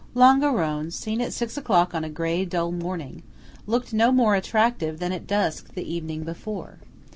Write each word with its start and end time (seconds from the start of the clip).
LONGARONE, 0.15 0.89
seen 0.89 1.21
at 1.21 1.31
six 1.31 1.57
o'clock 1.57 1.93
on 1.93 2.03
a 2.03 2.09
grey, 2.09 2.43
dull 2.43 2.71
morning, 2.71 3.21
looked 3.67 3.93
no 3.93 4.11
more 4.11 4.33
attractive 4.33 4.97
than 4.97 5.11
at 5.11 5.27
dusk 5.27 5.75
the 5.75 5.83
evening 5.93 6.23
before. 6.23 6.79